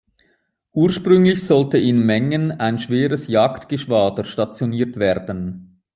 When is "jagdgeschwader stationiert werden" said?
3.27-5.79